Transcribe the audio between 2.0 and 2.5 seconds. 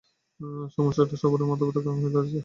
হয়ে দাঁড়িয়েছে।